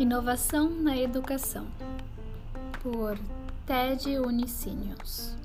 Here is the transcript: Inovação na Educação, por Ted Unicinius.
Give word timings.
Inovação 0.00 0.70
na 0.70 0.96
Educação, 0.96 1.66
por 2.82 3.18
Ted 3.66 4.18
Unicinius. 4.18 5.36